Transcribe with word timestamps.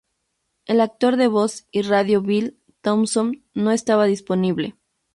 El 0.65 0.81
actor 0.81 1.15
de 1.15 1.27
voz 1.27 1.67
y 1.69 1.83
radio 1.83 2.23
Bill 2.23 2.57
Thompson, 2.81 3.43
no 3.53 3.69
estaba 3.69 4.05
disponible. 4.05 4.75